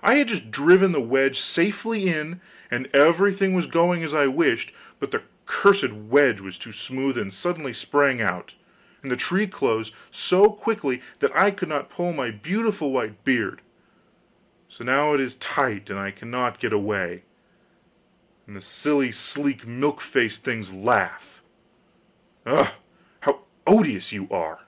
[0.00, 4.72] I had just driven the wedge safely in, and everything was going as I wished;
[5.00, 8.54] but the cursed wedge was too smooth and suddenly sprang out,
[9.02, 13.24] and the tree closed so quickly that I could not pull out my beautiful white
[13.24, 13.60] beard;
[14.68, 17.24] so now it is tight and I cannot get away,
[18.46, 21.42] and the silly, sleek, milk faced things laugh!
[22.46, 22.72] Ugh!
[23.18, 24.60] how odious you are!